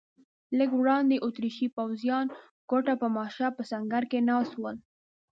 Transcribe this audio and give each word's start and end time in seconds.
لږ 0.57 0.69
وړاندې 0.81 1.23
اتریشي 1.27 1.67
پوځیان 1.77 2.25
ګوته 2.69 2.93
په 3.01 3.07
ماشه 3.15 3.47
په 3.57 3.63
سنګر 3.69 4.03
کې 4.11 4.19
ناست 4.29 4.53
ول. 4.57 4.77